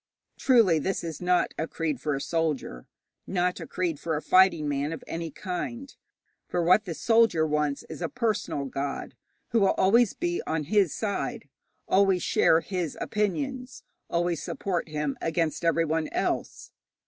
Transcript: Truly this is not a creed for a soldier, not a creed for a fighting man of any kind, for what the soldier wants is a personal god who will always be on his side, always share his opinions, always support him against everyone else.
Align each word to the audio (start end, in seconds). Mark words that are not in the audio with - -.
Truly 0.39 0.79
this 0.79 1.03
is 1.03 1.21
not 1.21 1.53
a 1.59 1.67
creed 1.67 2.01
for 2.01 2.15
a 2.15 2.21
soldier, 2.21 2.87
not 3.27 3.59
a 3.59 3.67
creed 3.67 3.99
for 3.99 4.15
a 4.15 4.21
fighting 4.23 4.67
man 4.67 4.91
of 4.91 5.03
any 5.05 5.29
kind, 5.29 5.95
for 6.47 6.63
what 6.63 6.85
the 6.85 6.95
soldier 6.95 7.45
wants 7.45 7.83
is 7.83 8.01
a 8.01 8.09
personal 8.09 8.65
god 8.65 9.13
who 9.49 9.59
will 9.59 9.75
always 9.77 10.13
be 10.15 10.41
on 10.47 10.63
his 10.63 10.91
side, 10.91 11.47
always 11.87 12.23
share 12.23 12.61
his 12.61 12.97
opinions, 12.99 13.83
always 14.09 14.41
support 14.41 14.89
him 14.89 15.17
against 15.21 15.63
everyone 15.63 16.07
else. 16.07 16.71